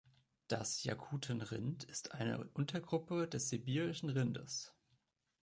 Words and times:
Das 0.47 0.83
Jakuten-Rind 0.83 1.83
ist 1.83 2.13
eine 2.13 2.43
Untergruppe 2.55 3.27
des 3.27 3.49
Sibirischen 3.49 4.09
Rindes. 4.09 4.73